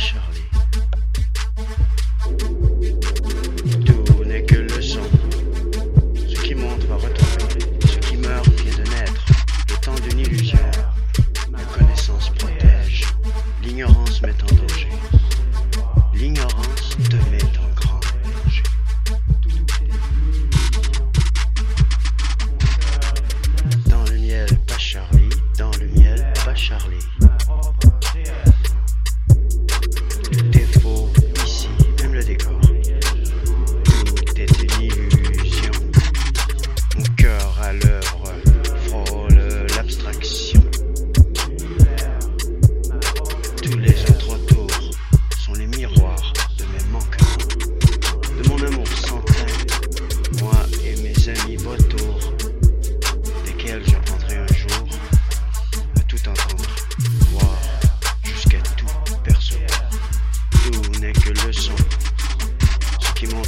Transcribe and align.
Charlie. 0.00 0.39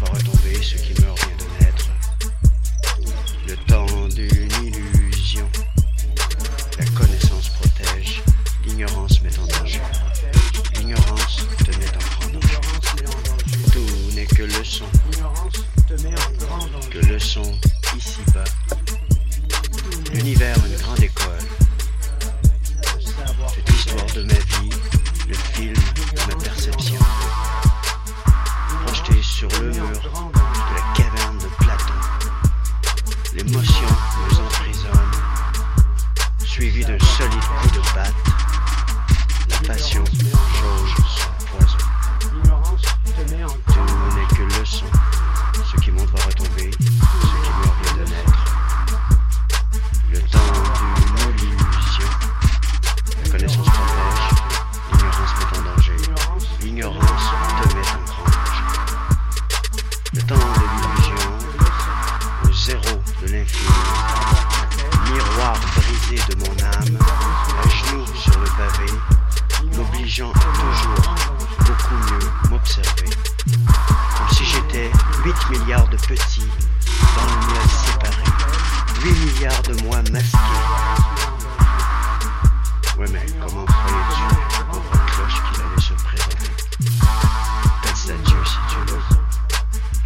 Va 0.00 0.06
retomber, 0.12 0.62
ce 0.62 0.76
qui 0.76 1.00
meurt 1.00 1.18
vient 1.18 1.36
de 1.36 1.64
naître. 1.64 1.90
Le 3.46 3.56
temps 3.66 4.08
d'une 4.08 4.64
illusion. 4.64 5.48
La 6.78 6.84
connaissance 6.86 7.48
protège, 7.50 8.22
l'ignorance 8.66 9.20
met 9.22 9.38
en 9.38 9.46
danger. 9.46 9.80
L'ignorance 10.76 11.46
te 11.64 11.70
met 11.78 11.88
en 11.88 12.04
grand 12.20 12.32
danger. 12.32 12.60
Tout 13.72 14.14
n'est 14.14 14.26
que 14.26 14.42
leçon. 14.42 14.86
Que 16.90 16.98
leçon 17.06 17.58
ici-bas. 17.96 18.44
L'univers, 20.12 20.56
une 20.66 20.76
grande 20.76 21.02
école. 21.02 21.17
Milliards 75.50 75.88
de 75.88 75.96
petits 75.96 76.46
dans 77.16 77.24
le 77.24 77.36
miel 77.46 77.68
séparé. 77.84 78.22
8 79.02 79.12
milliards 79.34 79.62
de 79.62 79.82
moi 79.84 79.98
masqués. 80.12 80.38
Ouais 82.98 83.06
mais 83.12 83.26
comment 83.40 83.64
croyais-tu, 83.64 84.22
pauvre 84.70 85.06
cloche, 85.06 85.42
qu'il 85.52 85.62
allait 85.62 85.80
se 85.80 85.94
présenter 86.04 86.50
Faites 87.82 88.10
à 88.10 88.28
Dieu 88.28 88.36
si 88.44 88.58
tu 88.68 88.92
veux. 88.92 89.02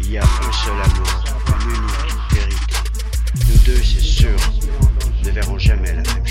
Il 0.00 0.10
y 0.12 0.18
a 0.18 0.22
un 0.22 0.52
seul 0.52 0.80
amour, 0.80 1.24
une 1.60 1.70
unique 1.70 2.32
vérité. 2.32 2.74
Nous 3.48 3.58
deux, 3.64 3.82
c'est 3.82 4.00
sûr, 4.00 4.36
ne 5.24 5.30
verrons 5.30 5.58
jamais 5.58 5.92
la 5.94 6.02
même 6.14 6.25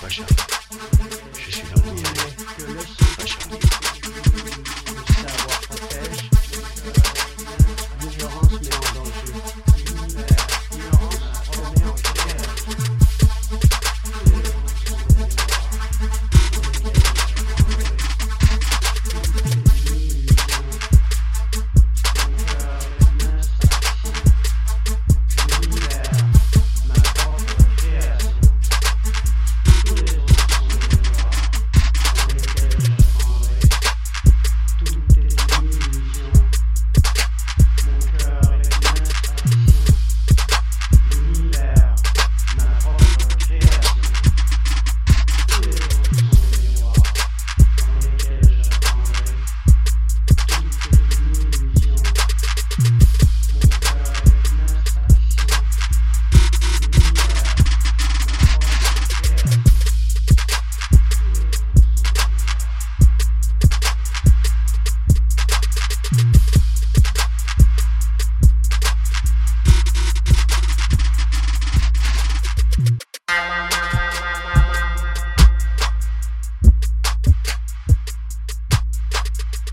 pas 0.00 0.08
Charlie. 0.08 0.10
Je 0.10 0.14
suis 0.14 0.22
dans 0.22 0.59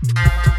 you 0.00 0.57